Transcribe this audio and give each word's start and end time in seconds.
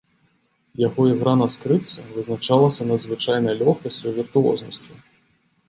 Яго 0.87 1.01
ігра 1.11 1.33
на 1.41 1.47
скрыпцы 1.55 1.99
вызначалася 2.15 2.89
надзвычайнай 2.95 3.55
лёгкасцю, 3.63 4.17
віртуознасцю. 4.19 4.93